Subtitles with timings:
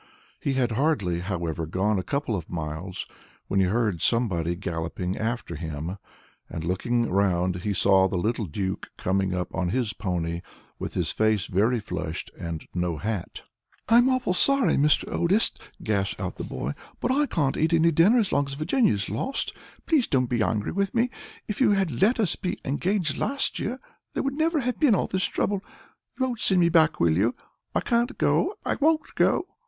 [0.39, 3.05] He had hardly, however, gone a couple of miles,
[3.47, 5.99] when he heard somebody galloping after him,
[6.49, 10.41] and, looking round, saw the little Duke coming up on his pony,
[10.79, 13.43] with his face very flushed, and no hat.
[13.89, 15.07] "I'm awfully sorry, Mr.
[15.13, 15.51] Otis,"
[15.83, 19.07] gasped out the boy, "but I can't eat any dinner as long as Virginia is
[19.07, 19.53] lost.
[19.85, 21.11] Please don't be angry with me;
[21.47, 23.79] if you had let us be engaged last year,
[24.15, 25.61] there would never have been all this trouble.
[26.19, 27.35] You won't send me back, will you?
[27.75, 28.55] I can't go!
[28.65, 29.45] I won't go!"